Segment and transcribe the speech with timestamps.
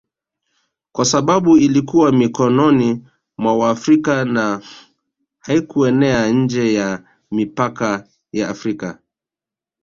[0.91, 3.03] kwa sababu ilikuwa mikononi
[3.37, 4.61] mwa Waafrika na
[5.39, 8.99] haikuenea nje ya mipaka ya Afrika